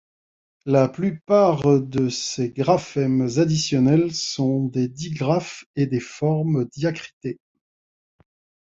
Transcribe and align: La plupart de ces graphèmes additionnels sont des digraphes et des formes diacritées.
La 0.65 0.89
plupart 0.89 1.79
de 1.79 2.09
ces 2.09 2.49
graphèmes 2.49 3.29
additionnels 3.37 4.15
sont 4.15 4.63
des 4.65 4.87
digraphes 4.87 5.65
et 5.75 5.85
des 5.85 5.99
formes 5.99 6.65
diacritées. 6.69 7.39